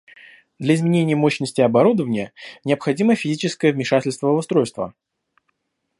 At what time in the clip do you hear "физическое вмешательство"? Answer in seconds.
3.13-4.29